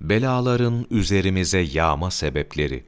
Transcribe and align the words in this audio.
Belaların 0.00 0.86
üzerimize 0.90 1.58
yağma 1.58 2.10
sebepleri 2.10 2.84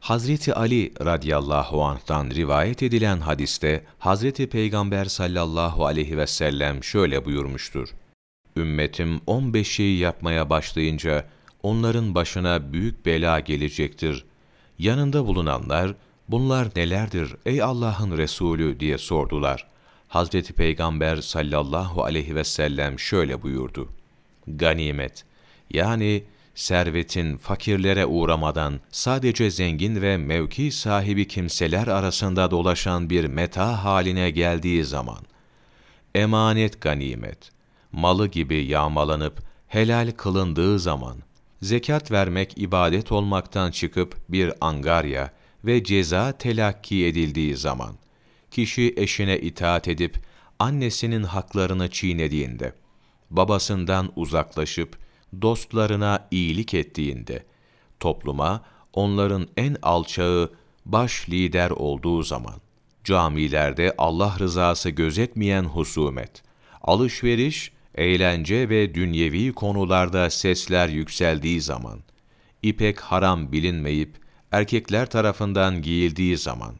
Hazreti 0.00 0.54
Ali 0.54 0.92
radıyallahu 1.04 1.84
anh'tan 1.84 2.30
rivayet 2.30 2.82
edilen 2.82 3.20
hadiste 3.20 3.84
Hazreti 3.98 4.46
Peygamber 4.46 5.04
sallallahu 5.04 5.86
aleyhi 5.86 6.18
ve 6.18 6.26
sellem 6.26 6.84
şöyle 6.84 7.24
buyurmuştur. 7.24 7.88
Ümmetim 8.56 9.20
15 9.26 9.68
şeyi 9.68 9.98
yapmaya 9.98 10.50
başlayınca 10.50 11.24
onların 11.62 12.14
başına 12.14 12.72
büyük 12.72 13.06
bela 13.06 13.40
gelecektir. 13.40 14.24
Yanında 14.78 15.26
bulunanlar 15.26 15.94
bunlar 16.28 16.68
nelerdir 16.76 17.36
ey 17.46 17.62
Allah'ın 17.62 18.18
Resulü 18.18 18.80
diye 18.80 18.98
sordular. 18.98 19.66
Hazreti 20.08 20.52
Peygamber 20.52 21.16
sallallahu 21.16 22.04
aleyhi 22.04 22.34
ve 22.34 22.44
sellem 22.44 22.98
şöyle 22.98 23.42
buyurdu. 23.42 23.88
Ganimet 24.46 25.24
yani 25.70 26.24
servetin 26.56 27.36
fakirlere 27.36 28.06
uğramadan 28.06 28.80
sadece 28.90 29.50
zengin 29.50 30.02
ve 30.02 30.16
mevki 30.16 30.70
sahibi 30.70 31.28
kimseler 31.28 31.86
arasında 31.86 32.50
dolaşan 32.50 33.10
bir 33.10 33.24
meta 33.24 33.84
haline 33.84 34.30
geldiği 34.30 34.84
zaman, 34.84 35.18
emanet 36.14 36.80
ganimet, 36.80 37.50
malı 37.92 38.28
gibi 38.28 38.64
yağmalanıp 38.64 39.42
helal 39.68 40.10
kılındığı 40.16 40.78
zaman, 40.78 41.16
zekat 41.62 42.10
vermek 42.10 42.58
ibadet 42.58 43.12
olmaktan 43.12 43.70
çıkıp 43.70 44.16
bir 44.28 44.52
angarya 44.60 45.30
ve 45.64 45.84
ceza 45.84 46.32
telakki 46.32 47.06
edildiği 47.06 47.56
zaman, 47.56 47.94
kişi 48.50 48.94
eşine 48.96 49.38
itaat 49.38 49.88
edip 49.88 50.18
annesinin 50.58 51.22
haklarını 51.22 51.90
çiğnediğinde, 51.90 52.72
babasından 53.30 54.12
uzaklaşıp 54.16 55.05
dostlarına 55.42 56.28
iyilik 56.30 56.74
ettiğinde, 56.74 57.44
topluma 58.00 58.62
onların 58.92 59.48
en 59.56 59.76
alçağı 59.82 60.52
baş 60.86 61.28
lider 61.30 61.70
olduğu 61.70 62.22
zaman, 62.22 62.60
camilerde 63.04 63.94
Allah 63.98 64.36
rızası 64.38 64.90
gözetmeyen 64.90 65.64
husumet, 65.64 66.42
alışveriş, 66.82 67.72
eğlence 67.94 68.68
ve 68.68 68.94
dünyevi 68.94 69.52
konularda 69.52 70.30
sesler 70.30 70.88
yükseldiği 70.88 71.60
zaman, 71.60 71.98
ipek 72.62 73.00
haram 73.00 73.52
bilinmeyip 73.52 74.16
erkekler 74.52 75.10
tarafından 75.10 75.82
giyildiği 75.82 76.36
zaman, 76.36 76.74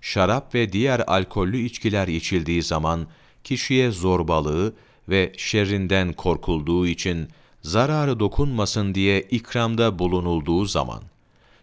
şarap 0.00 0.54
ve 0.54 0.72
diğer 0.72 1.02
alkollü 1.06 1.58
içkiler 1.58 2.08
içildiği 2.08 2.62
zaman, 2.62 3.06
kişiye 3.44 3.90
zorbalığı 3.90 4.74
ve 5.08 5.32
şerrinden 5.36 6.12
korkulduğu 6.12 6.86
için 6.86 7.28
zararı 7.64 8.20
dokunmasın 8.20 8.94
diye 8.94 9.20
ikramda 9.20 9.98
bulunulduğu 9.98 10.64
zaman, 10.64 11.02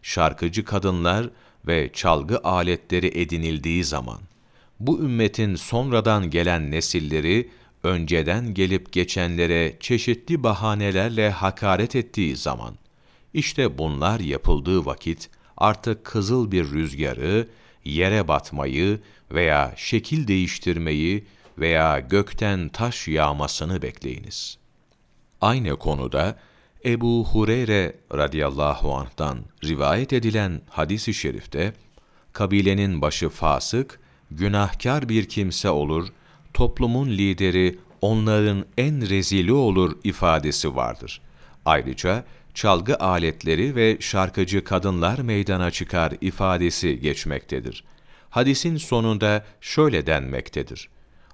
şarkıcı 0.02 0.66
kadınlar 0.66 1.30
ve 1.68 1.90
çalgı 1.94 2.40
aletleri 2.44 3.20
edinildiği 3.22 3.84
zaman, 3.84 4.20
bu 4.80 5.00
ümmetin 5.00 5.56
sonradan 5.56 6.30
gelen 6.30 6.72
nesilleri, 6.72 7.50
önceden 7.84 8.54
gelip 8.54 8.92
geçenlere 8.92 9.78
çeşitli 9.80 10.44
bahanelerle 10.44 11.30
hakaret 11.30 11.96
ettiği 11.96 12.36
zaman, 12.36 12.76
işte 13.34 13.78
bunlar 13.78 14.20
yapıldığı 14.20 14.86
vakit 14.86 15.30
artık 15.58 16.06
kızıl 16.06 16.52
bir 16.52 16.72
rüzgarı, 16.72 17.48
yere 17.86 18.28
batmayı 18.28 19.00
veya 19.32 19.74
şekil 19.78 20.28
değiştirmeyi 20.28 21.24
veya 21.58 22.00
gökten 22.00 22.70
taş 22.70 23.08
yağmasını 23.08 23.82
bekleyiniz. 23.82 24.61
Aynı 25.42 25.76
konuda 25.76 26.38
Ebu 26.86 27.26
Hureyre 27.26 27.96
radıyallahu 28.14 28.96
anh'tan 28.96 29.40
rivayet 29.64 30.14
edilen 30.14 30.62
hadis-i 30.70 31.14
şerifte, 31.14 31.74
kabilenin 32.34 33.02
başı 33.02 33.30
fasık, 33.30 34.00
günahkar 34.32 35.10
bir 35.10 35.26
kimse 35.26 35.70
olur, 35.70 36.08
toplumun 36.54 37.10
lideri 37.10 37.80
onların 38.02 38.66
en 38.78 39.10
rezili 39.10 39.54
olur 39.54 39.98
ifadesi 40.04 40.76
vardır. 40.76 41.22
Ayrıca 41.66 42.24
çalgı 42.54 42.96
aletleri 42.96 43.76
ve 43.76 43.98
şarkıcı 44.00 44.64
kadınlar 44.64 45.20
meydana 45.20 45.72
çıkar 45.72 46.14
ifadesi 46.22 47.00
geçmektedir. 47.00 47.84
Hadisin 48.30 48.78
sonunda 48.78 49.46
şöyle 49.62 50.08
denmektedir. 50.08 50.90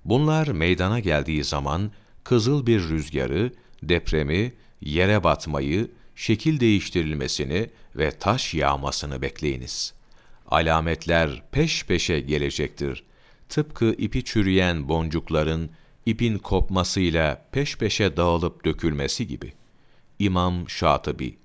Bunlar 0.05 0.47
meydana 0.47 0.99
geldiği 0.99 1.43
zaman 1.43 1.91
kızıl 2.23 2.67
bir 2.67 2.89
rüzgarı, 2.89 3.51
depremi, 3.83 4.53
yere 4.81 5.23
batmayı, 5.23 5.91
şekil 6.15 6.59
değiştirilmesini 6.59 7.69
ve 7.95 8.11
taş 8.11 8.53
yağmasını 8.53 9.21
bekleyiniz. 9.21 9.93
Alametler 10.47 11.43
peş 11.51 11.85
peşe 11.85 12.19
gelecektir. 12.19 13.03
Tıpkı 13.49 13.95
ipi 13.97 14.23
çürüyen 14.23 14.89
boncukların 14.89 15.69
ipin 16.05 16.37
kopmasıyla 16.37 17.45
peş 17.51 17.77
peşe 17.77 18.17
dağılıp 18.17 18.65
dökülmesi 18.65 19.27
gibi. 19.27 19.53
İmam 20.19 20.69
Şatıbi 20.69 21.37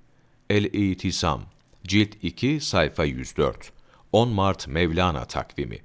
El-İtisam 0.51 1.43
Cilt 1.87 2.15
2 2.23 2.61
sayfa 2.61 3.05
104 3.05 3.73
10 4.13 4.29
Mart 4.29 4.69
Mevlana 4.69 5.25
takvimi 5.25 5.79